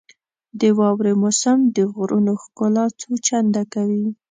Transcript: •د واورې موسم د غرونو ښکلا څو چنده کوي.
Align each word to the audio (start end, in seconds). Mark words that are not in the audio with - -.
•د 0.59 0.61
واورې 0.77 1.13
موسم 1.23 1.59
د 1.75 1.77
غرونو 1.93 2.33
ښکلا 2.43 2.85
څو 2.99 3.11
چنده 3.27 3.63
کوي. 3.73 4.05